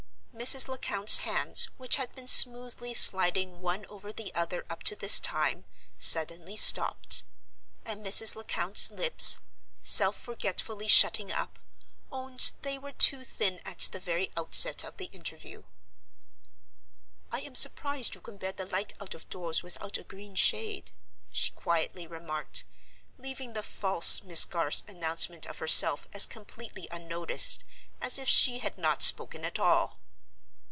Mrs. 0.33 0.67
Lecount's 0.67 1.17
hands, 1.19 1.65
which 1.77 1.97
had 1.97 2.15
been 2.15 2.25
smoothly 2.25 2.95
sliding 2.95 3.61
one 3.61 3.85
over 3.85 4.11
the 4.11 4.33
other 4.33 4.65
up 4.71 4.81
to 4.83 4.95
this 4.95 5.19
time, 5.19 5.65
suddenly 5.99 6.55
stopped; 6.55 7.25
and 7.85 8.03
Mrs. 8.03 8.33
Lecount's 8.35 8.89
lips, 8.89 9.41
self 9.83 10.15
forgetfully 10.17 10.87
shutting 10.87 11.31
up, 11.31 11.59
owned 12.11 12.53
they 12.63 12.79
were 12.79 12.91
too 12.91 13.23
thin 13.23 13.59
at 13.65 13.77
the 13.91 13.99
very 13.99 14.31
outset 14.35 14.83
of 14.83 14.97
the 14.97 15.05
interview. 15.11 15.61
"I 17.31 17.41
am 17.41 17.53
surprised 17.53 18.15
you 18.15 18.21
can 18.21 18.37
bear 18.37 18.51
the 18.53 18.65
light 18.65 18.93
out 18.99 19.13
of 19.13 19.29
doors 19.29 19.61
without 19.61 19.99
a 19.99 20.03
green 20.03 20.33
shade," 20.33 20.91
she 21.31 21.51
quietly 21.51 22.07
remarked; 22.07 22.63
leaving 23.19 23.53
the 23.53 23.61
false 23.61 24.23
Miss 24.23 24.45
Garth's 24.45 24.83
announcement 24.87 25.45
of 25.45 25.59
herself 25.59 26.07
as 26.13 26.25
completely 26.25 26.87
unnoticed 26.89 27.63
as 28.01 28.17
it 28.17 28.27
she 28.27 28.57
had 28.57 28.79
not 28.79 29.03
spoken 29.03 29.45
at 29.45 29.59
all. 29.59 29.99